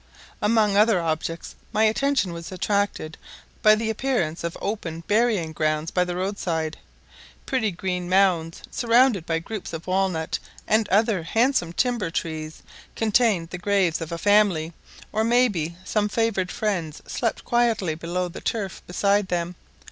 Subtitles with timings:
[0.41, 3.19] Among other objects my attention was attracted
[3.61, 6.77] by the appearance of open burying grounds by the roadside.
[7.45, 12.63] Pretty green mounds, surrounded by groups of walnut and other handsome timber trees,
[12.95, 14.73] contained the graves of a family,
[15.11, 19.53] or may be, some favoured friends slept quietly below the turf beside them.